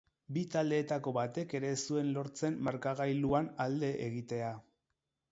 Bi 0.35 0.43
taldeetako 0.53 1.11
batek 1.17 1.51
ere 1.59 1.69
ez 1.73 1.75
zuen 1.91 2.09
lortzen 2.15 2.57
markagailuan 2.67 3.51
alde 3.67 3.91
egitea. 4.07 4.49